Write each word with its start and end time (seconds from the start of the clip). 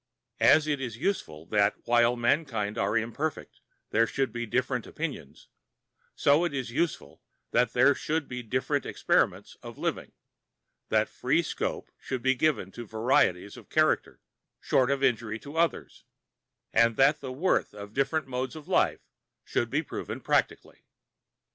As 0.39 0.65
it 0.65 0.81
is 0.81 0.97
useful 0.97 1.45
that 1.49 1.75
while 1.85 2.15
mankind 2.15 2.75
are 2.75 2.97
imperfect 2.97 3.59
there 3.91 4.07
should 4.07 4.33
be 4.33 4.47
different 4.47 4.87
opinions, 4.87 5.47
so 6.15 6.43
it 6.43 6.55
is 6.55 6.71
useful 6.71 7.21
that 7.51 7.73
there 7.73 7.93
should 7.93 8.27
be 8.27 8.41
different 8.41 8.83
experiments 8.87 9.57
of 9.61 9.77
living, 9.77 10.13
that 10.89 11.07
free 11.07 11.43
scope 11.43 11.91
should 11.99 12.23
be 12.23 12.33
given 12.33 12.71
to 12.71 12.87
varieties 12.87 13.55
of 13.57 13.69
character 13.69 14.19
short 14.59 14.89
of 14.89 15.03
injury 15.03 15.37
to 15.37 15.55
others, 15.55 16.03
and 16.73 16.95
that 16.95 17.21
the 17.21 17.31
worth 17.31 17.71
of 17.75 17.93
different 17.93 18.25
modes 18.25 18.55
of 18.55 18.67
life 18.67 19.01
should 19.43 19.69
be 19.69 19.83
proved 19.83 20.23
practically. 20.23 20.83